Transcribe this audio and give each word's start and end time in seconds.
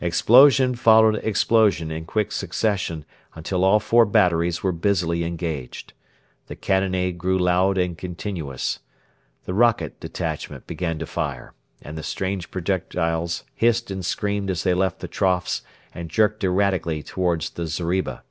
Explosion 0.00 0.76
followed 0.76 1.16
explosion 1.24 1.90
in 1.90 2.04
quick 2.04 2.30
succession 2.30 3.04
until 3.34 3.64
all 3.64 3.80
four 3.80 4.06
batteries 4.06 4.62
were 4.62 4.70
busily 4.70 5.24
engaged. 5.24 5.92
The 6.46 6.54
cannonade 6.54 7.18
grew 7.18 7.36
loud 7.36 7.76
and 7.78 7.98
continuous. 7.98 8.78
The 9.42 9.54
rocket 9.54 9.98
detachment 9.98 10.68
began 10.68 11.00
to 11.00 11.06
fire, 11.06 11.54
and 11.80 11.98
the 11.98 12.04
strange 12.04 12.48
projectiles 12.52 13.42
hissed 13.56 13.90
and 13.90 14.04
screamed 14.04 14.50
as 14.52 14.62
they 14.62 14.72
left 14.74 15.00
the 15.00 15.08
troughs 15.08 15.62
and 15.92 16.08
jerked 16.08 16.44
erratically 16.44 17.02
towards 17.02 17.50
the 17.50 17.66
zeriba. 17.66 18.22